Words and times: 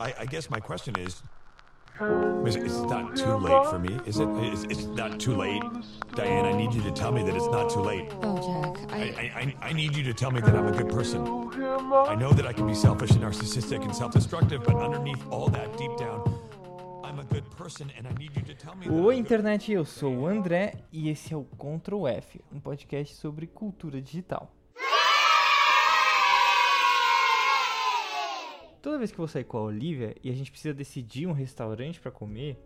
I, 0.00 0.14
I 0.20 0.24
guess 0.26 0.48
my 0.50 0.60
question 0.60 0.98
is, 0.98 1.22
is 2.46 2.56
it- 2.56 2.88
not 2.88 3.14
too 3.16 3.34
late 3.36 3.66
for 3.66 3.78
me, 3.78 3.98
is 4.06 4.18
it? 4.18 4.28
It's, 4.38 4.62
it's 4.64 4.84
not 4.86 5.20
too 5.20 5.36
late, 5.36 5.62
Diane. 6.14 6.46
I 6.46 6.52
need 6.52 6.72
you 6.72 6.80
to 6.82 6.90
tell 6.90 7.12
me 7.12 7.22
that 7.22 7.34
it's 7.36 7.46
not 7.48 7.68
too 7.70 7.80
late. 7.80 8.10
Oh, 8.22 8.36
Jack, 8.46 8.92
I, 8.92 8.96
I. 8.96 9.02
I, 9.02 9.40
I- 9.40 9.56
I 9.70 9.72
need 9.74 9.94
you 9.94 10.02
to 10.04 10.14
tell 10.14 10.30
me 10.30 10.40
that 10.40 10.54
I'm 10.56 10.66
a 10.66 10.72
good 10.72 10.88
person. 10.88 11.20
I 11.26 12.14
know 12.14 12.32
that 12.32 12.46
I 12.46 12.52
can 12.54 12.66
be 12.66 12.74
selfish 12.74 13.10
and 13.10 13.20
narcissistic 13.22 13.82
and 13.84 13.94
self-destructive, 13.94 14.64
but 14.64 14.74
underneath 14.76 15.22
all 15.30 15.48
that, 15.50 15.76
deep 15.76 15.94
down, 15.98 16.18
I'm 17.04 17.18
a 17.18 17.24
good 17.24 17.48
person, 17.50 17.92
and 17.96 18.06
I 18.06 18.12
need 18.14 18.34
you 18.34 18.42
to 18.42 18.54
tell 18.54 18.74
me. 18.76 18.86
that 18.86 18.92
I'm 18.92 18.98
a 18.98 19.06
Oi, 19.06 19.14
good- 19.16 19.18
internet, 19.20 19.70
eu 19.70 19.84
sou 19.84 20.12
o 20.20 20.26
André 20.26 20.74
e 20.90 21.10
esse 21.10 21.34
é 21.34 21.36
o 21.36 21.44
Ctrl 21.58 22.06
F, 22.08 22.40
um 22.50 22.58
podcast 22.58 23.14
sobre 23.16 23.46
cultura 23.46 24.00
digital. 24.00 24.50
Toda 28.82 28.96
vez 28.96 29.10
que 29.10 29.16
eu 29.16 29.26
vou 29.26 29.28
sair 29.28 29.44
com 29.44 29.58
a 29.58 29.62
Olivia 29.62 30.16
e 30.24 30.30
a 30.30 30.34
gente 30.34 30.50
precisa 30.50 30.72
decidir 30.72 31.26
um 31.26 31.32
restaurante 31.32 32.00
para 32.00 32.10
comer, 32.10 32.58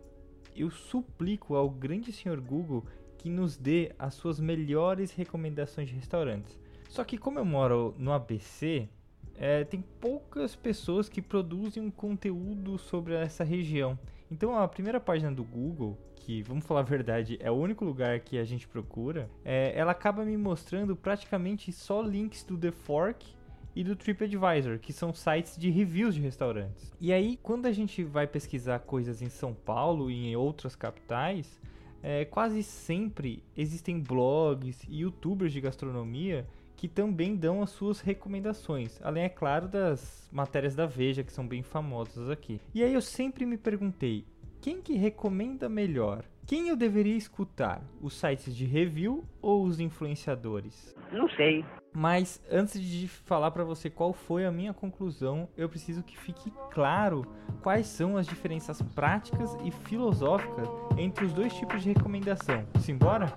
eu 0.55 0.71
suplico 0.71 1.55
ao 1.55 1.69
grande 1.69 2.13
senhor 2.13 2.39
Google 2.39 2.85
que 3.17 3.29
nos 3.29 3.57
dê 3.57 3.91
as 3.99 4.13
suas 4.13 4.39
melhores 4.39 5.11
recomendações 5.11 5.89
de 5.89 5.95
restaurantes. 5.95 6.57
Só 6.87 7.03
que 7.03 7.17
como 7.17 7.37
eu 7.37 7.43
moro 7.43 7.93
no 7.97 8.13
ABC, 8.13 8.87
é, 9.35 9.65
tem 9.65 9.83
poucas 9.99 10.55
pessoas 10.55 11.09
que 11.09 11.21
produzem 11.21 11.83
um 11.83 11.91
conteúdo 11.91 12.77
sobre 12.77 13.13
essa 13.13 13.43
região. 13.43 13.99
Então 14.31 14.57
a 14.57 14.65
primeira 14.69 15.01
página 15.01 15.33
do 15.33 15.43
Google, 15.43 15.97
que 16.15 16.41
vamos 16.43 16.65
falar 16.65 16.79
a 16.79 16.83
verdade, 16.83 17.37
é 17.41 17.51
o 17.51 17.55
único 17.55 17.83
lugar 17.83 18.21
que 18.21 18.37
a 18.37 18.45
gente 18.45 18.65
procura, 18.69 19.29
é, 19.43 19.77
ela 19.77 19.91
acaba 19.91 20.23
me 20.23 20.37
mostrando 20.37 20.95
praticamente 20.95 21.73
só 21.73 22.01
links 22.01 22.45
do 22.45 22.57
The 22.57 22.71
Fork 22.71 23.35
e 23.75 23.83
do 23.83 23.95
TripAdvisor, 23.95 24.79
que 24.79 24.93
são 24.93 25.13
sites 25.13 25.57
de 25.57 25.69
reviews 25.69 26.15
de 26.15 26.21
restaurantes. 26.21 26.93
E 26.99 27.11
aí, 27.11 27.37
quando 27.43 27.65
a 27.65 27.71
gente 27.71 28.03
vai 28.03 28.25
pesquisar 28.25 28.79
coisas 28.79 29.21
em 29.21 29.29
São 29.29 29.53
Paulo 29.53 30.09
e 30.09 30.27
em 30.27 30.35
outras 30.35 30.75
capitais, 30.75 31.59
é, 32.01 32.23
quase 32.23 32.63
sempre 32.63 33.43
existem 33.57 33.99
blogs 33.99 34.83
e 34.87 35.01
youtubers 35.01 35.51
de 35.51 35.59
gastronomia 35.59 36.47
que 36.75 36.87
também 36.87 37.35
dão 37.35 37.63
as 37.63 37.71
suas 37.71 38.01
recomendações, 38.01 38.99
além, 39.01 39.23
é 39.23 39.29
claro, 39.29 39.67
das 39.67 40.27
matérias 40.31 40.75
da 40.75 40.85
Veja, 40.85 41.23
que 41.23 41.31
são 41.31 41.47
bem 41.47 41.63
famosas 41.63 42.29
aqui. 42.29 42.59
E 42.73 42.83
aí 42.83 42.93
eu 42.93 43.01
sempre 43.01 43.45
me 43.45 43.57
perguntei, 43.57 44.25
quem 44.61 44.81
que 44.81 44.93
recomenda 44.93 45.69
melhor? 45.69 46.23
Quem 46.47 46.69
eu 46.69 46.75
deveria 46.75 47.17
escutar? 47.17 47.81
Os 47.99 48.13
sites 48.13 48.55
de 48.55 48.65
review 48.65 49.25
ou 49.41 49.63
os 49.63 49.79
influenciadores? 49.79 50.95
Não 51.11 51.27
sei. 51.29 51.65
Mas 51.91 52.39
antes 52.51 52.79
de 52.79 53.07
falar 53.07 53.49
pra 53.49 53.63
você 53.63 53.89
qual 53.89 54.13
foi 54.13 54.45
a 54.45 54.51
minha 54.51 54.71
conclusão, 54.71 55.49
eu 55.57 55.67
preciso 55.67 56.03
que 56.03 56.15
fique 56.15 56.53
claro 56.69 57.25
quais 57.63 57.87
são 57.87 58.15
as 58.15 58.27
diferenças 58.27 58.79
práticas 58.79 59.57
e 59.63 59.71
filosóficas 59.71 60.69
entre 60.97 61.25
os 61.25 61.33
dois 61.33 61.51
tipos 61.51 61.81
de 61.81 61.93
recomendação. 61.93 62.63
Simbora? 62.79 63.33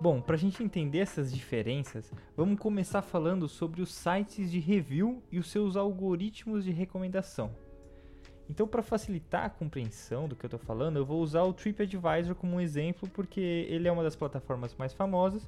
Bom, 0.00 0.18
para 0.18 0.34
a 0.34 0.38
gente 0.38 0.62
entender 0.62 1.00
essas 1.00 1.30
diferenças, 1.30 2.10
vamos 2.34 2.58
começar 2.58 3.02
falando 3.02 3.46
sobre 3.46 3.82
os 3.82 3.92
sites 3.92 4.50
de 4.50 4.58
review 4.58 5.22
e 5.30 5.38
os 5.38 5.50
seus 5.50 5.76
algoritmos 5.76 6.64
de 6.64 6.70
recomendação. 6.70 7.54
Então, 8.48 8.66
para 8.66 8.82
facilitar 8.82 9.44
a 9.44 9.50
compreensão 9.50 10.26
do 10.26 10.34
que 10.34 10.46
eu 10.46 10.48
estou 10.48 10.58
falando, 10.58 10.96
eu 10.96 11.04
vou 11.04 11.20
usar 11.20 11.42
o 11.42 11.52
TripAdvisor 11.52 12.34
como 12.34 12.56
um 12.56 12.60
exemplo, 12.62 13.06
porque 13.10 13.40
ele 13.68 13.88
é 13.88 13.92
uma 13.92 14.02
das 14.02 14.16
plataformas 14.16 14.74
mais 14.74 14.94
famosas 14.94 15.46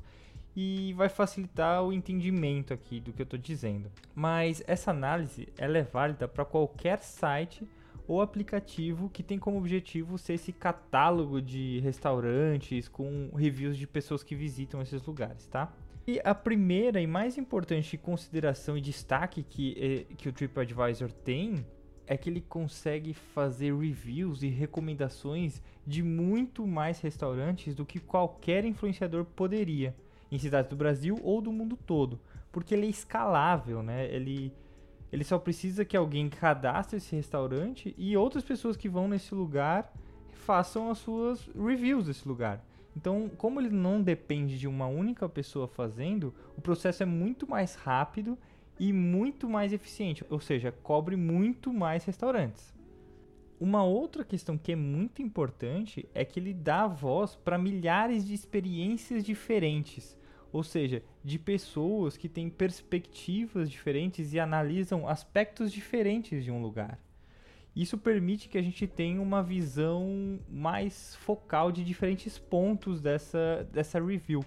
e 0.54 0.92
vai 0.98 1.08
facilitar 1.08 1.82
o 1.82 1.90
entendimento 1.90 2.74
aqui 2.74 3.00
do 3.00 3.10
que 3.10 3.22
eu 3.22 3.24
estou 3.24 3.38
dizendo. 3.38 3.90
Mas 4.14 4.62
essa 4.66 4.90
análise 4.90 5.48
ela 5.56 5.78
é 5.78 5.82
válida 5.82 6.28
para 6.28 6.44
qualquer 6.44 7.00
site 7.02 7.66
ou 8.06 8.20
aplicativo 8.20 9.08
que 9.08 9.22
tem 9.22 9.38
como 9.38 9.58
objetivo 9.58 10.18
ser 10.18 10.34
esse 10.34 10.52
catálogo 10.52 11.40
de 11.40 11.80
restaurantes 11.80 12.88
com 12.88 13.30
reviews 13.34 13.76
de 13.76 13.86
pessoas 13.86 14.22
que 14.22 14.34
visitam 14.34 14.82
esses 14.82 15.04
lugares, 15.04 15.46
tá? 15.46 15.72
E 16.06 16.20
a 16.24 16.34
primeira 16.34 17.00
e 17.00 17.06
mais 17.06 17.38
importante 17.38 17.96
consideração 17.96 18.76
e 18.76 18.80
destaque 18.80 19.42
que, 19.42 20.06
eh, 20.10 20.14
que 20.16 20.28
o 20.28 20.32
TripAdvisor 20.32 21.12
tem 21.12 21.64
é 22.06 22.16
que 22.16 22.28
ele 22.28 22.40
consegue 22.40 23.14
fazer 23.14 23.72
reviews 23.74 24.42
e 24.42 24.48
recomendações 24.48 25.62
de 25.86 26.02
muito 26.02 26.66
mais 26.66 27.00
restaurantes 27.00 27.74
do 27.74 27.86
que 27.86 28.00
qualquer 28.00 28.64
influenciador 28.64 29.24
poderia 29.24 29.94
em 30.30 30.38
cidades 30.38 30.68
do 30.68 30.76
Brasil 30.76 31.18
ou 31.22 31.40
do 31.40 31.52
mundo 31.52 31.76
todo, 31.76 32.18
porque 32.50 32.74
ele 32.74 32.86
é 32.86 32.90
escalável, 32.90 33.82
né? 33.82 34.12
Ele 34.12 34.52
ele 35.12 35.24
só 35.24 35.38
precisa 35.38 35.84
que 35.84 35.96
alguém 35.96 36.30
cadastre 36.30 36.96
esse 36.96 37.14
restaurante 37.14 37.94
e 37.98 38.16
outras 38.16 38.42
pessoas 38.42 38.76
que 38.76 38.88
vão 38.88 39.06
nesse 39.06 39.34
lugar 39.34 39.92
façam 40.32 40.90
as 40.90 40.98
suas 40.98 41.46
reviews 41.54 42.06
desse 42.06 42.26
lugar. 42.26 42.64
Então, 42.96 43.30
como 43.36 43.60
ele 43.60 43.70
não 43.70 44.02
depende 44.02 44.58
de 44.58 44.66
uma 44.66 44.86
única 44.86 45.28
pessoa 45.28 45.68
fazendo, 45.68 46.34
o 46.56 46.60
processo 46.60 47.02
é 47.02 47.06
muito 47.06 47.48
mais 47.48 47.74
rápido 47.74 48.38
e 48.78 48.92
muito 48.92 49.48
mais 49.48 49.72
eficiente, 49.72 50.24
ou 50.28 50.40
seja, 50.40 50.72
cobre 50.82 51.14
muito 51.14 51.72
mais 51.72 52.04
restaurantes. 52.04 52.74
Uma 53.60 53.84
outra 53.84 54.24
questão 54.24 54.58
que 54.58 54.72
é 54.72 54.76
muito 54.76 55.22
importante 55.22 56.08
é 56.14 56.24
que 56.24 56.40
ele 56.40 56.52
dá 56.52 56.86
voz 56.86 57.36
para 57.36 57.56
milhares 57.56 58.26
de 58.26 58.34
experiências 58.34 59.24
diferentes, 59.24 60.18
ou 60.52 60.62
seja, 60.62 61.02
de 61.24 61.38
pessoas 61.38 62.16
que 62.16 62.28
têm 62.28 62.50
perspectivas 62.50 63.70
diferentes 63.70 64.34
e 64.34 64.38
analisam 64.38 65.08
aspectos 65.08 65.72
diferentes 65.72 66.44
de 66.44 66.50
um 66.50 66.60
lugar. 66.60 66.98
Isso 67.74 67.96
permite 67.96 68.50
que 68.50 68.58
a 68.58 68.62
gente 68.62 68.86
tenha 68.86 69.20
uma 69.20 69.42
visão 69.42 70.38
mais 70.46 71.16
focal 71.16 71.72
de 71.72 71.82
diferentes 71.82 72.38
pontos 72.38 73.00
dessa, 73.00 73.66
dessa 73.72 73.98
review, 73.98 74.44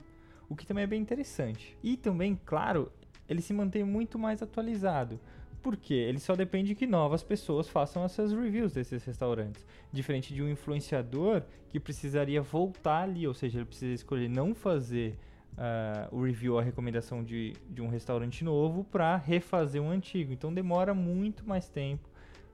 o 0.48 0.56
que 0.56 0.66
também 0.66 0.84
é 0.84 0.88
bem 0.88 1.02
interessante. 1.02 1.76
E 1.82 1.98
também, 1.98 2.40
claro, 2.46 2.92
ele 3.28 3.42
se 3.42 3.52
mantém 3.52 3.84
muito 3.84 4.20
mais 4.20 4.44
atualizado. 4.44 5.20
Porque 5.64 5.96
ele 5.96 6.20
só 6.20 6.36
depende 6.36 6.76
que 6.76 6.86
novas 6.86 7.24
pessoas 7.24 7.68
façam 7.68 8.04
essas 8.04 8.32
reviews 8.32 8.74
desses 8.74 9.04
restaurantes. 9.04 9.66
Diferente 9.92 10.32
de 10.32 10.44
um 10.44 10.48
influenciador 10.48 11.42
que 11.70 11.80
precisaria 11.80 12.40
voltar 12.40 13.02
ali, 13.02 13.28
ou 13.28 13.34
seja, 13.34 13.58
ele 13.58 13.66
precisa 13.66 13.92
escolher 13.92 14.30
não 14.30 14.54
fazer 14.54 15.18
uh, 15.58 16.16
o 16.16 16.24
review, 16.24 16.58
a 16.58 16.62
recomendação 16.62 17.24
de, 17.24 17.54
de 17.70 17.82
um 17.82 17.88
restaurante 17.88 18.44
novo 18.44 18.84
para 18.84 19.16
refazer 19.18 19.82
um 19.82 19.90
antigo. 19.90 20.32
Então 20.32 20.54
demora 20.54 20.94
muito 20.94 21.48
mais 21.48 21.70
tempo 21.70 22.10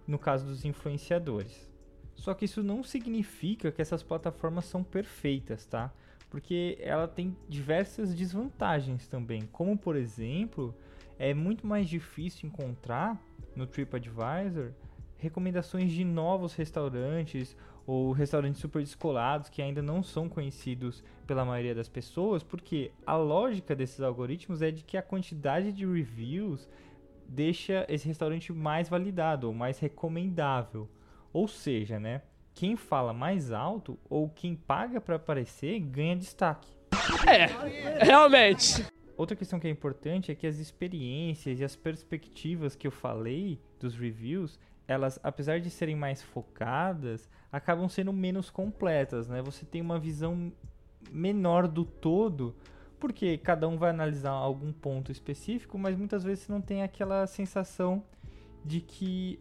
no 0.08 0.18
caso 0.18 0.46
dos 0.46 0.66
influenciadores. 0.66 1.70
Só 2.16 2.34
que 2.34 2.46
isso 2.46 2.62
não 2.62 2.84
significa 2.84 3.72
que 3.72 3.82
essas 3.82 4.04
plataformas 4.04 4.66
são 4.66 4.84
perfeitas, 4.84 5.66
tá? 5.66 5.92
Porque 6.30 6.78
ela 6.80 7.08
tem 7.08 7.36
diversas 7.50 8.14
desvantagens 8.14 9.08
também, 9.08 9.42
como 9.52 9.78
por 9.78 9.96
exemplo, 9.96 10.74
é 11.18 11.34
muito 11.34 11.68
mais 11.68 11.90
difícil 11.90 12.48
encontrar 12.48 13.22
no 13.56 13.66
TripAdvisor 13.66 14.72
recomendações 15.22 15.92
de 15.92 16.04
novos 16.04 16.54
restaurantes 16.56 17.56
ou 17.86 18.12
restaurantes 18.12 18.60
super 18.60 18.82
descolados 18.82 19.50
que 19.50 19.62
ainda 19.62 19.82
não 19.82 20.02
são 20.02 20.28
conhecidos 20.28 21.04
pela 21.28 21.46
maioria 21.46 21.76
das 21.76 21.88
pessoas, 21.88 22.44
porque 22.44 22.92
a 23.06 23.16
lógica 23.16 23.76
desses 23.76 24.02
algoritmos 24.02 24.62
é 24.62 24.72
de 24.72 24.84
que 24.84 24.98
a 24.98 25.02
quantidade 25.02 25.72
de 25.72 25.86
reviews 25.86 26.68
deixa 27.28 27.86
esse 27.88 28.08
restaurante 28.08 28.52
mais 28.52 28.90
validado 28.90 29.48
ou 29.48 29.54
mais 29.54 29.80
recomendável. 29.80 30.90
Ou 31.32 31.48
seja, 31.48 32.00
né, 32.00 32.24
quem 32.54 32.76
fala 32.76 33.14
mais 33.14 33.52
alto 33.52 33.98
ou 34.10 34.28
quem 34.28 34.56
paga 34.56 35.00
para 35.00 35.16
aparecer 35.16 35.80
ganha 35.80 36.16
destaque. 36.16 36.70
É, 37.28 38.04
realmente. 38.04 38.86
Outra 39.22 39.36
questão 39.36 39.60
que 39.60 39.68
é 39.68 39.70
importante 39.70 40.32
é 40.32 40.36
que 40.36 40.48
as 40.48 40.58
experiências 40.58 41.60
e 41.60 41.64
as 41.64 41.76
perspectivas 41.76 42.76
que 42.76 42.88
eu 42.88 42.92
falei 42.92 43.62
dos 43.80 43.96
reviews, 43.96 44.58
elas, 44.88 45.20
apesar 45.22 45.60
de 45.60 45.70
serem 45.70 45.96
mais 45.96 46.24
focadas, 46.24 47.30
acabam 47.52 47.88
sendo 47.88 48.12
menos 48.12 48.50
completas, 48.50 49.28
né? 49.28 49.40
Você 49.44 49.64
tem 49.64 49.80
uma 49.80 50.00
visão 50.00 50.52
menor 51.12 51.68
do 51.68 51.86
todo, 51.86 52.56
porque 53.00 53.38
cada 53.38 53.68
um 53.68 53.78
vai 53.78 53.92
analisar 53.92 54.32
algum 54.32 54.74
ponto 54.74 55.12
específico, 55.12 55.78
mas 55.78 55.96
muitas 55.96 56.24
vezes 56.24 56.46
você 56.46 56.52
não 56.52 56.60
tem 56.60 56.82
aquela 56.82 57.28
sensação 57.28 58.04
de 58.66 58.82
que 58.82 59.40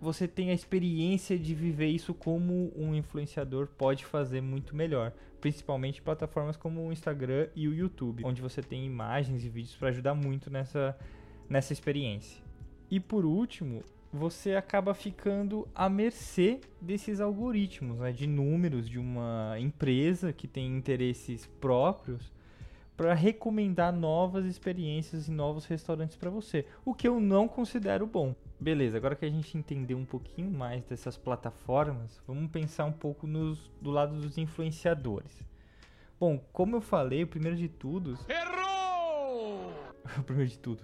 você 0.00 0.28
tem 0.28 0.50
a 0.50 0.54
experiência 0.54 1.38
de 1.38 1.54
viver 1.54 1.88
isso 1.88 2.14
como 2.14 2.72
um 2.76 2.94
influenciador 2.94 3.66
pode 3.66 4.04
fazer 4.04 4.40
muito 4.40 4.76
melhor, 4.76 5.12
principalmente 5.40 6.00
plataformas 6.00 6.56
como 6.56 6.86
o 6.86 6.92
Instagram 6.92 7.48
e 7.54 7.66
o 7.66 7.74
YouTube, 7.74 8.24
onde 8.24 8.40
você 8.40 8.62
tem 8.62 8.86
imagens 8.86 9.44
e 9.44 9.48
vídeos 9.48 9.74
para 9.74 9.88
ajudar 9.88 10.14
muito 10.14 10.50
nessa, 10.50 10.96
nessa 11.48 11.72
experiência. 11.72 12.42
E 12.90 13.00
por 13.00 13.24
último, 13.24 13.82
você 14.12 14.54
acaba 14.54 14.94
ficando 14.94 15.68
à 15.74 15.88
mercê 15.88 16.60
desses 16.80 17.20
algoritmos, 17.20 17.98
né, 17.98 18.12
de 18.12 18.26
números 18.26 18.88
de 18.88 18.98
uma 18.98 19.56
empresa 19.58 20.32
que 20.32 20.46
tem 20.46 20.76
interesses 20.76 21.46
próprios, 21.60 22.32
para 22.96 23.14
recomendar 23.14 23.92
novas 23.92 24.44
experiências 24.44 25.28
e 25.28 25.30
novos 25.30 25.66
restaurantes 25.66 26.16
para 26.16 26.30
você, 26.30 26.66
o 26.84 26.92
que 26.92 27.06
eu 27.06 27.20
não 27.20 27.46
considero 27.46 28.06
bom. 28.06 28.34
Beleza, 28.60 28.96
agora 28.96 29.14
que 29.14 29.24
a 29.24 29.30
gente 29.30 29.56
entendeu 29.56 29.96
um 29.96 30.04
pouquinho 30.04 30.50
mais 30.50 30.84
dessas 30.84 31.16
plataformas, 31.16 32.20
vamos 32.26 32.50
pensar 32.50 32.86
um 32.86 32.92
pouco 32.92 33.24
nos, 33.24 33.70
do 33.80 33.90
lado 33.90 34.20
dos 34.20 34.36
influenciadores. 34.36 35.44
Bom, 36.18 36.38
como 36.52 36.74
eu 36.74 36.80
falei, 36.80 37.22
o 37.22 37.26
primeiro 37.28 37.56
de 37.56 37.68
tudo. 37.68 38.18
Errou! 38.28 39.72
o 40.18 40.22
primeiro 40.24 40.50
de 40.50 40.58
tudo. 40.58 40.82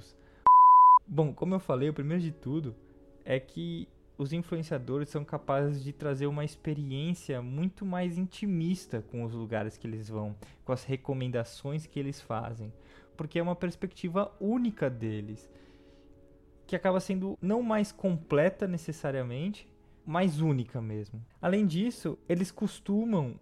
Bom, 1.05 1.35
como 1.35 1.57
eu 1.57 1.59
falei, 1.59 1.89
o 1.89 1.95
primeiro 1.95 2.23
de 2.23 2.31
tudo 2.31 2.77
é 3.25 3.41
que 3.41 3.89
os 4.17 4.33
influenciadores 4.33 5.09
são 5.09 5.25
capazes 5.25 5.83
de 5.83 5.93
trazer 5.93 6.29
uma 6.29 6.45
experiência 6.45 7.43
muito 7.43 7.85
mais 7.85 8.17
intimista 8.17 9.03
com 9.11 9.25
os 9.25 9.33
lugares 9.33 9.77
que 9.77 9.87
eles 9.87 10.09
vão, 10.09 10.37
com 10.65 10.73
as 10.73 10.85
recomendações 10.85 11.87
que 11.87 11.99
eles 11.99 12.21
fazem, 12.21 12.73
porque 13.17 13.41
é 13.41 13.43
uma 13.43 13.57
perspectiva 13.57 14.33
única 14.41 14.89
deles, 14.89 15.51
que 16.67 16.77
acaba 16.77 17.01
sendo 17.01 17.39
não 17.41 17.63
mais 17.63 17.93
completa 17.93 18.67
necessariamente, 18.67 19.69
mais 20.05 20.41
única 20.41 20.81
mesmo. 20.81 21.25
Além 21.41 21.67
disso, 21.67 22.19
eles 22.29 22.51
costumam 22.51 23.39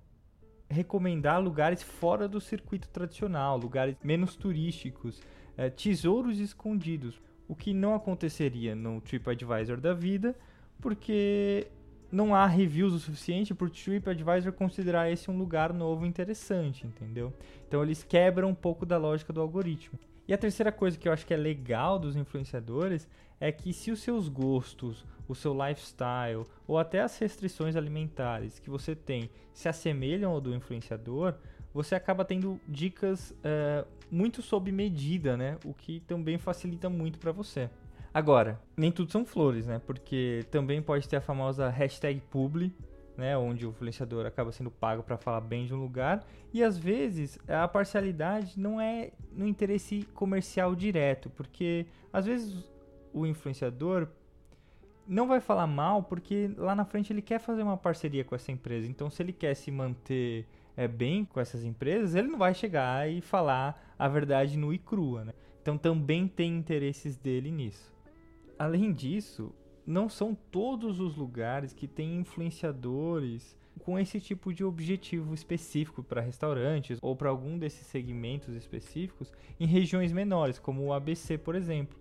recomendar 0.69 1.43
lugares 1.43 1.83
fora 1.83 2.27
do 2.27 2.41
circuito 2.41 2.89
tradicional, 2.89 3.59
lugares 3.59 3.97
menos 4.03 4.35
turísticos, 4.37 5.21
é, 5.57 5.69
tesouros 5.69 6.39
escondidos, 6.39 7.21
o 7.47 7.55
que 7.55 7.75
não 7.75 7.95
aconteceria 7.95 8.75
no 8.75 9.01
TripAdvisor 9.01 9.81
da 9.81 9.93
vida 9.93 10.35
porque 10.81 11.69
não 12.11 12.35
há 12.35 12.47
reviews 12.47 12.93
o 12.93 12.99
suficiente 12.99 13.55
para 13.55 13.67
o 13.67 13.71
TripAdvisor 13.71 14.53
considerar 14.53 15.11
esse 15.11 15.31
um 15.31 15.39
lugar 15.39 15.73
novo 15.73 16.05
interessante, 16.05 16.87
entendeu? 16.87 17.33
Então 17.67 17.83
eles 17.83 18.03
quebram 18.03 18.49
um 18.49 18.55
pouco 18.55 18.85
da 18.85 18.99
lógica 18.99 19.33
do 19.33 19.41
algoritmo. 19.41 19.99
E 20.27 20.33
a 20.33 20.39
terceira 20.39 20.71
coisa 20.71 20.97
que 20.97 21.09
eu 21.09 21.13
acho 21.13 21.27
que 21.27 21.35
é 21.35 21.37
legal 21.37 21.99
dos 21.99 22.17
influenciadores 22.17 23.09
é 23.41 23.51
que 23.51 23.73
se 23.73 23.91
os 23.91 24.01
seus 24.01 24.29
gostos, 24.29 25.05
o 25.27 25.35
seu 25.35 25.53
lifestyle 25.53 26.45
ou 26.67 26.79
até 26.79 27.01
as 27.01 27.19
restrições 27.19 27.75
alimentares 27.75 28.59
que 28.59 28.71
você 28.71 28.95
tem 28.95 29.31
se 29.53 29.69
assemelham 29.69 30.31
ao 30.31 30.41
do 30.41 30.55
influenciador, 30.55 31.35
você 31.75 31.95
acaba 31.95 32.25
tendo 32.25 32.61
dicas 32.69 33.31
uh, 33.31 33.87
muito 34.11 34.43
sob 34.43 34.71
medida, 34.71 35.37
né? 35.37 35.59
O 35.65 35.73
que 35.73 36.01
também 36.01 36.39
facilita 36.39 36.89
muito 36.89 37.19
para 37.19 37.33
você. 37.33 37.69
Agora, 38.15 38.61
nem 38.77 38.93
tudo 38.93 39.11
são 39.11 39.25
flores, 39.25 39.67
né? 39.67 39.81
Porque 39.87 40.45
também 40.51 40.83
pode 40.83 41.09
ter 41.09 41.17
a 41.17 41.21
famosa 41.21 41.69
hashtag 41.71 42.21
publi, 42.31 42.73
né, 43.17 43.37
onde 43.37 43.67
o 43.67 43.71
influenciador 43.71 44.27
acaba 44.27 44.53
sendo 44.53 44.71
pago 44.71 45.03
para 45.03 45.17
falar 45.17 45.41
bem 45.41 45.67
de 45.67 45.75
um 45.75 45.81
lugar, 45.81 46.25
e 46.53 46.63
às 46.63 46.79
vezes 46.79 47.39
a 47.49 47.67
parcialidade 47.69 48.59
não 48.59 48.81
é 48.81 49.13
no 49.33 49.47
interesse 49.47 50.03
comercial 50.15 50.75
direto, 50.75 51.31
porque 51.31 51.87
às 52.13 52.27
vezes 52.27 52.65
o 53.13 53.27
influenciador 53.27 54.09
não 55.07 55.27
vai 55.27 55.41
falar 55.41 55.67
mal 55.67 56.03
porque 56.03 56.51
lá 56.57 56.75
na 56.75 56.85
frente 56.85 57.13
ele 57.13 57.23
quer 57.23 57.39
fazer 57.39 57.63
uma 57.63 57.77
parceria 57.77 58.25
com 58.25 58.35
essa 58.35 58.53
empresa. 58.53 58.89
Então, 58.89 59.11
se 59.11 59.23
ele 59.23 59.33
quer 59.33 59.55
se 59.55 59.71
manter 59.71 60.47
é, 60.77 60.87
bem 60.87 61.25
com 61.25 61.41
essas 61.41 61.65
empresas, 61.65 62.15
ele 62.15 62.29
não 62.29 62.39
vai 62.39 62.55
chegar 62.55 63.11
e 63.11 63.21
falar 63.21 63.95
a 63.99 64.09
verdade 64.09 64.57
nua 64.57 64.75
e 64.75 64.79
crua. 64.79 65.25
Né? 65.25 65.33
Então, 65.61 65.77
também 65.77 66.27
tem 66.29 66.57
interesses 66.57 67.17
dele 67.17 67.51
nisso. 67.51 67.93
Além 68.59 68.93
disso, 68.93 69.53
não 69.87 70.09
são 70.09 70.35
todos 70.35 71.01
os 71.01 71.17
lugares 71.17 71.73
que 71.73 71.89
têm 71.89 72.17
influenciadores 72.17 73.57
com 73.81 73.99
esse 73.99 74.21
tipo 74.21 74.53
de 74.53 74.65
objetivo 74.65 75.35
específico 75.35 76.03
para 76.03 76.21
restaurantes 76.21 76.99
ou 77.03 77.17
para 77.17 77.31
algum 77.31 77.59
desses 77.59 77.87
segmentos 77.87 78.55
específicos 78.55 79.33
em 79.59 79.67
regiões 79.67 80.13
menores, 80.13 80.59
como 80.59 80.85
o 80.85 80.93
ABC, 80.93 81.39
por 81.39 81.55
exemplo. 81.55 81.99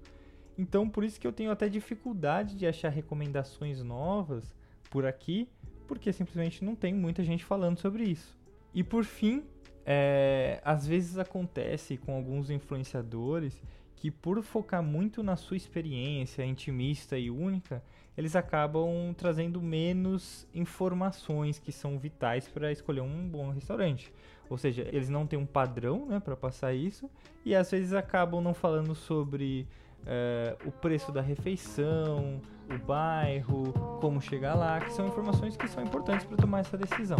Então, 0.57 0.87
por 0.87 1.03
isso 1.03 1.19
que 1.19 1.25
eu 1.25 1.31
tenho 1.31 1.49
até 1.49 1.67
dificuldade 1.67 2.55
de 2.55 2.67
achar 2.67 2.89
recomendações 2.89 3.81
novas 3.81 4.53
por 4.89 5.05
aqui, 5.05 5.47
porque 5.87 6.11
simplesmente 6.11 6.63
não 6.63 6.75
tem 6.75 6.93
muita 6.93 7.23
gente 7.23 7.43
falando 7.43 7.79
sobre 7.79 8.03
isso. 8.03 8.37
E 8.73 8.83
por 8.83 9.03
fim, 9.03 9.43
é, 9.85 10.61
às 10.63 10.85
vezes 10.85 11.17
acontece 11.17 11.97
com 11.97 12.15
alguns 12.15 12.49
influenciadores 12.49 13.61
que 14.01 14.09
por 14.09 14.41
focar 14.41 14.81
muito 14.81 15.21
na 15.21 15.35
sua 15.35 15.55
experiência 15.55 16.43
intimista 16.43 17.19
e 17.19 17.29
única, 17.29 17.83
eles 18.17 18.35
acabam 18.35 19.13
trazendo 19.15 19.61
menos 19.61 20.47
informações 20.55 21.59
que 21.59 21.71
são 21.71 21.99
vitais 21.99 22.47
para 22.47 22.71
escolher 22.71 23.01
um 23.01 23.29
bom 23.29 23.51
restaurante. 23.51 24.11
Ou 24.49 24.57
seja, 24.57 24.89
eles 24.91 25.07
não 25.07 25.27
têm 25.27 25.37
um 25.37 25.45
padrão 25.45 26.07
né, 26.07 26.19
para 26.19 26.35
passar 26.35 26.73
isso 26.73 27.07
e 27.45 27.53
às 27.53 27.69
vezes 27.69 27.93
acabam 27.93 28.41
não 28.41 28.55
falando 28.55 28.95
sobre 28.95 29.67
uh, 29.99 30.67
o 30.67 30.71
preço 30.71 31.11
da 31.11 31.21
refeição, 31.21 32.41
o 32.73 32.83
bairro, 32.83 33.71
como 34.01 34.19
chegar 34.19 34.55
lá, 34.55 34.79
que 34.79 34.91
são 34.93 35.07
informações 35.07 35.55
que 35.55 35.67
são 35.67 35.83
importantes 35.83 36.25
para 36.25 36.37
tomar 36.37 36.61
essa 36.61 36.75
decisão. 36.75 37.19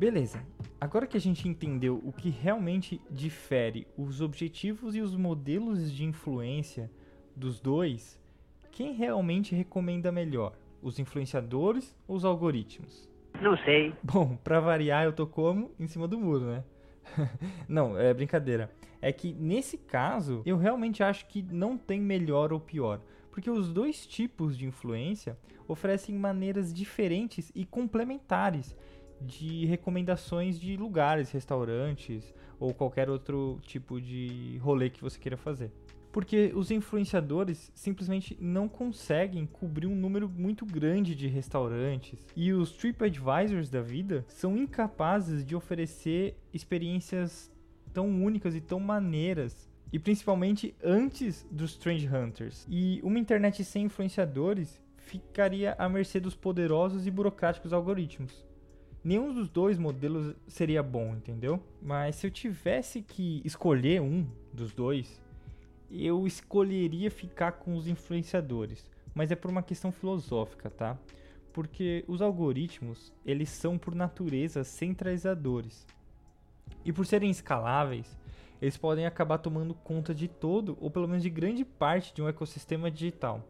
Beleza. 0.00 0.42
Agora 0.80 1.06
que 1.06 1.18
a 1.18 1.20
gente 1.20 1.46
entendeu 1.46 2.00
o 2.02 2.10
que 2.10 2.30
realmente 2.30 2.98
difere 3.10 3.86
os 3.98 4.22
objetivos 4.22 4.96
e 4.96 5.02
os 5.02 5.14
modelos 5.14 5.92
de 5.92 6.06
influência 6.06 6.90
dos 7.36 7.60
dois, 7.60 8.18
quem 8.72 8.94
realmente 8.94 9.54
recomenda 9.54 10.10
melhor? 10.10 10.54
Os 10.80 10.98
influenciadores 10.98 11.94
ou 12.08 12.16
os 12.16 12.24
algoritmos? 12.24 13.10
Não 13.42 13.54
sei. 13.58 13.92
Bom, 14.02 14.36
para 14.42 14.58
variar, 14.58 15.04
eu 15.04 15.12
tô 15.12 15.26
como 15.26 15.70
em 15.78 15.86
cima 15.86 16.08
do 16.08 16.18
muro, 16.18 16.46
né? 16.46 16.64
não, 17.68 17.98
é 17.98 18.14
brincadeira. 18.14 18.70
É 19.02 19.12
que 19.12 19.34
nesse 19.34 19.76
caso, 19.76 20.40
eu 20.46 20.56
realmente 20.56 21.02
acho 21.02 21.26
que 21.26 21.42
não 21.42 21.76
tem 21.76 22.00
melhor 22.00 22.54
ou 22.54 22.58
pior, 22.58 23.02
porque 23.30 23.50
os 23.50 23.70
dois 23.70 24.06
tipos 24.06 24.56
de 24.56 24.64
influência 24.64 25.36
oferecem 25.68 26.14
maneiras 26.14 26.72
diferentes 26.72 27.52
e 27.54 27.66
complementares 27.66 28.74
de 29.20 29.66
recomendações 29.66 30.58
de 30.58 30.76
lugares, 30.76 31.30
restaurantes 31.30 32.34
ou 32.58 32.74
qualquer 32.74 33.08
outro 33.08 33.58
tipo 33.62 34.00
de 34.00 34.58
rolê 34.58 34.90
que 34.90 35.00
você 35.00 35.18
queira 35.18 35.36
fazer. 35.36 35.70
Porque 36.12 36.52
os 36.56 36.70
influenciadores 36.70 37.70
simplesmente 37.74 38.36
não 38.40 38.68
conseguem 38.68 39.46
cobrir 39.46 39.86
um 39.86 39.94
número 39.94 40.28
muito 40.28 40.66
grande 40.66 41.14
de 41.14 41.28
restaurantes 41.28 42.26
e 42.34 42.52
os 42.52 42.72
TripAdvisors 42.72 43.70
da 43.70 43.80
vida 43.80 44.24
são 44.28 44.56
incapazes 44.56 45.44
de 45.44 45.54
oferecer 45.54 46.36
experiências 46.52 47.50
tão 47.92 48.08
únicas 48.08 48.56
e 48.56 48.60
tão 48.60 48.80
maneiras 48.80 49.68
e 49.92 49.98
principalmente 49.98 50.74
antes 50.82 51.46
dos 51.50 51.72
Strange 51.72 52.08
Hunters. 52.08 52.66
E 52.68 53.00
uma 53.04 53.18
internet 53.18 53.64
sem 53.64 53.84
influenciadores 53.84 54.80
ficaria 54.96 55.74
à 55.78 55.88
mercê 55.88 56.18
dos 56.18 56.34
poderosos 56.34 57.06
e 57.06 57.10
burocráticos 57.10 57.72
algoritmos 57.72 58.49
nenhum 59.02 59.32
dos 59.32 59.48
dois 59.48 59.78
modelos 59.78 60.34
seria 60.46 60.82
bom, 60.82 61.14
entendeu? 61.14 61.62
Mas 61.80 62.16
se 62.16 62.26
eu 62.26 62.30
tivesse 62.30 63.02
que 63.02 63.40
escolher 63.44 64.00
um 64.00 64.26
dos 64.52 64.72
dois, 64.72 65.20
eu 65.90 66.26
escolheria 66.26 67.10
ficar 67.10 67.52
com 67.52 67.76
os 67.76 67.86
influenciadores. 67.86 68.90
Mas 69.14 69.30
é 69.30 69.36
por 69.36 69.50
uma 69.50 69.62
questão 69.62 69.90
filosófica, 69.90 70.70
tá? 70.70 70.96
Porque 71.52 72.04
os 72.06 72.22
algoritmos, 72.22 73.12
eles 73.26 73.48
são 73.48 73.76
por 73.76 73.94
natureza 73.94 74.62
centralizadores. 74.62 75.86
E 76.84 76.92
por 76.92 77.04
serem 77.04 77.30
escaláveis, 77.30 78.16
eles 78.62 78.76
podem 78.76 79.06
acabar 79.06 79.38
tomando 79.38 79.74
conta 79.74 80.14
de 80.14 80.28
todo, 80.28 80.76
ou 80.80 80.90
pelo 80.90 81.08
menos 81.08 81.22
de 81.22 81.30
grande 81.30 81.64
parte 81.64 82.14
de 82.14 82.22
um 82.22 82.28
ecossistema 82.28 82.90
digital. 82.90 83.42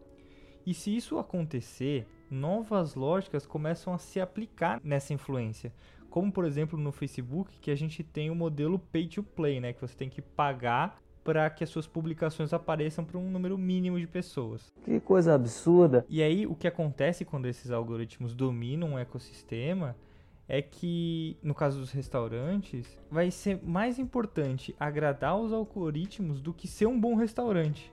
E 0.65 0.73
se 0.73 0.95
isso 0.95 1.19
acontecer, 1.19 2.07
novas 2.31 2.95
lógicas 2.95 3.45
começam 3.45 3.93
a 3.93 3.97
se 3.97 4.19
aplicar 4.19 4.79
nessa 4.83 5.13
influência. 5.13 5.73
Como, 6.09 6.31
por 6.31 6.45
exemplo, 6.45 6.79
no 6.79 6.91
Facebook, 6.91 7.57
que 7.59 7.71
a 7.71 7.75
gente 7.75 8.03
tem 8.03 8.29
o 8.29 8.35
modelo 8.35 8.79
pay 8.79 9.07
to 9.07 9.23
play, 9.23 9.59
né? 9.59 9.73
Que 9.73 9.81
você 9.81 9.95
tem 9.95 10.09
que 10.09 10.21
pagar 10.21 11.01
para 11.23 11.49
que 11.49 11.63
as 11.63 11.69
suas 11.69 11.87
publicações 11.87 12.53
apareçam 12.53 13.05
para 13.05 13.17
um 13.17 13.29
número 13.29 13.57
mínimo 13.57 13.99
de 13.99 14.07
pessoas. 14.07 14.73
Que 14.83 14.99
coisa 14.99 15.33
absurda! 15.33 16.05
E 16.09 16.21
aí, 16.21 16.47
o 16.47 16.55
que 16.55 16.67
acontece 16.67 17.23
quando 17.23 17.45
esses 17.45 17.71
algoritmos 17.71 18.33
dominam 18.33 18.89
um 18.89 18.99
ecossistema 18.99 19.95
é 20.47 20.61
que, 20.61 21.37
no 21.41 21.55
caso 21.55 21.79
dos 21.79 21.91
restaurantes, 21.91 22.97
vai 23.09 23.31
ser 23.31 23.61
mais 23.63 23.97
importante 23.97 24.75
agradar 24.77 25.37
os 25.37 25.53
algoritmos 25.53 26.41
do 26.41 26.53
que 26.53 26.67
ser 26.67 26.87
um 26.87 26.99
bom 26.99 27.15
restaurante. 27.15 27.89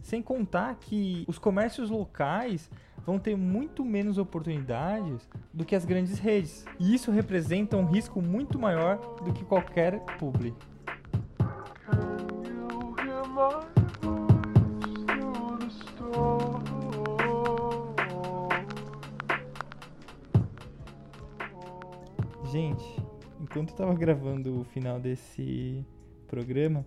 Sem 0.00 0.22
contar 0.22 0.76
que 0.76 1.24
os 1.28 1.38
comércios 1.38 1.90
locais 1.90 2.70
vão 3.04 3.18
ter 3.18 3.36
muito 3.36 3.84
menos 3.84 4.18
oportunidades 4.18 5.28
do 5.52 5.64
que 5.64 5.74
as 5.74 5.84
grandes 5.84 6.18
redes. 6.18 6.64
E 6.78 6.94
isso 6.94 7.10
representa 7.10 7.76
um 7.76 7.84
risco 7.84 8.20
muito 8.20 8.58
maior 8.58 8.96
do 9.24 9.32
que 9.32 9.44
qualquer 9.44 10.00
publi. 10.18 10.54
Gente, 22.50 23.02
enquanto 23.40 23.70
eu 23.70 23.76
tava 23.76 23.94
gravando 23.94 24.60
o 24.60 24.64
final 24.64 24.98
desse 24.98 25.84
programa, 26.26 26.84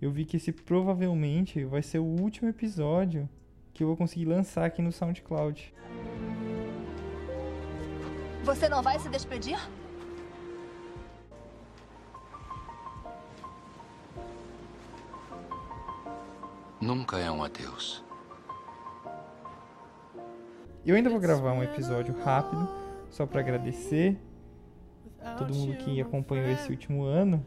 eu 0.00 0.10
vi 0.10 0.24
que 0.24 0.38
esse 0.38 0.50
provavelmente 0.50 1.64
vai 1.64 1.82
ser 1.82 1.98
o 1.98 2.04
último 2.04 2.48
episódio 2.48 3.28
que 3.74 3.82
eu 3.82 3.88
vou 3.88 3.96
conseguir 3.96 4.24
lançar 4.24 4.64
aqui 4.64 4.80
no 4.80 4.92
SoundCloud. 4.92 5.74
Você 8.44 8.68
não 8.68 8.82
vai 8.82 8.98
se 9.00 9.08
despedir? 9.08 9.58
Nunca 16.80 17.18
é 17.18 17.30
um 17.30 17.42
adeus. 17.42 18.04
Eu 20.86 20.94
ainda 20.94 21.10
vou 21.10 21.18
gravar 21.18 21.52
um 21.52 21.62
episódio 21.62 22.14
rápido, 22.22 22.68
só 23.10 23.26
para 23.26 23.40
agradecer 23.40 24.20
todo 25.38 25.54
mundo 25.54 25.76
que 25.78 26.00
acompanhou 26.00 26.50
esse 26.50 26.70
último 26.70 27.04
ano. 27.04 27.44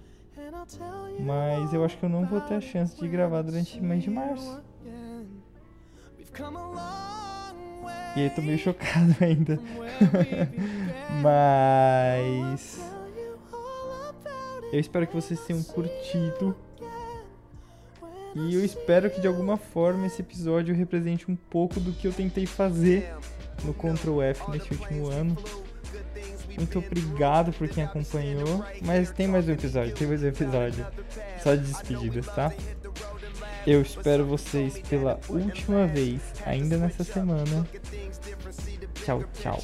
Mas 1.20 1.74
eu 1.74 1.86
acho 1.86 1.98
que 1.98 2.04
eu 2.04 2.10
não 2.10 2.26
vou 2.26 2.42
ter 2.42 2.56
a 2.56 2.62
chance 2.62 3.00
de 3.00 3.08
gravar 3.08 3.44
durante 3.44 3.80
o 3.80 3.84
mês 3.84 4.04
de 4.04 4.10
março. 4.10 4.62
E 8.16 8.22
aí 8.22 8.30
tô 8.32 8.42
meio 8.42 8.58
chocado 8.58 9.16
ainda. 9.22 9.60
Mas 11.22 12.80
eu 14.72 14.80
espero 14.80 15.08
que 15.08 15.16
vocês 15.16 15.40
tenham 15.42 15.64
curtido. 15.64 16.56
E 18.36 18.54
eu 18.54 18.64
espero 18.64 19.10
que 19.10 19.22
de 19.22 19.28
alguma 19.28 19.58
forma 19.58 20.06
esse 20.06 20.22
episódio 20.22 20.76
represente 20.76 21.30
um 21.30 21.36
pouco 21.36 21.80
do 21.80 21.92
que 21.92 22.08
eu 22.08 22.14
tentei 22.14 22.46
fazer 22.46 23.16
no 23.64 23.74
Ctrl 23.74 24.22
F 24.22 24.52
nesse 24.52 24.72
último 24.74 25.08
ano. 25.08 25.36
Muito 26.56 26.80
obrigado 26.80 27.54
por 27.54 27.68
quem 27.68 27.84
acompanhou. 27.84 28.66
Mas 28.84 29.12
tem 29.12 29.28
mais 29.28 29.48
um 29.48 29.52
episódio, 29.52 29.94
tem 29.94 30.08
mais 30.08 30.24
um 30.24 30.28
episódio. 30.28 30.86
Só 31.42 31.56
de 31.56 31.62
despedidas, 31.62 32.26
tá? 32.28 32.52
Eu 33.68 33.82
espero 33.82 34.24
vocês 34.24 34.80
pela 34.88 35.20
última 35.28 35.86
vez, 35.88 36.22
ainda 36.46 36.78
nessa 36.78 37.04
semana. 37.04 37.68
Tchau, 39.04 39.22
tchau. 39.34 39.60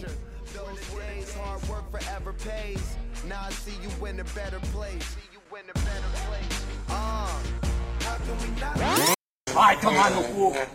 Vai 9.54 9.80
tomar 9.80 10.12
no 10.12 10.24
cu! 10.24 10.74